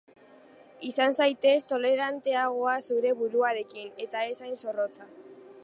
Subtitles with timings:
[0.87, 5.11] Izan zaitez toleranteagoa zure buruarekin, eta ez hain zorrotza.